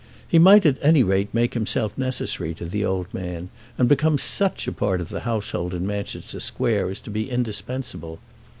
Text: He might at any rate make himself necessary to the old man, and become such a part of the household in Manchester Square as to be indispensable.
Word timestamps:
He 0.27 0.39
might 0.39 0.65
at 0.65 0.79
any 0.81 1.03
rate 1.03 1.31
make 1.31 1.53
himself 1.53 1.95
necessary 1.95 2.55
to 2.55 2.65
the 2.65 2.83
old 2.83 3.05
man, 3.13 3.49
and 3.77 3.87
become 3.87 4.17
such 4.17 4.67
a 4.67 4.71
part 4.71 4.99
of 4.99 5.09
the 5.09 5.19
household 5.19 5.75
in 5.75 5.85
Manchester 5.85 6.39
Square 6.39 6.89
as 6.89 6.99
to 7.01 7.11
be 7.11 7.29
indispensable. 7.29 8.17